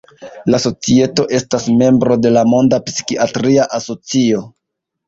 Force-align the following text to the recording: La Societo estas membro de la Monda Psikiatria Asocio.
La 0.53 0.59
Societo 0.63 1.25
estas 1.41 1.67
membro 1.83 2.19
de 2.25 2.35
la 2.35 2.45
Monda 2.57 2.83
Psikiatria 2.89 3.71
Asocio. 3.81 4.45